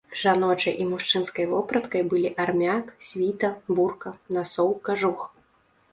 [0.19, 5.19] Жаночай і мужчынскай вопраткай былі армяк, світа, бурка, насоў, кажух.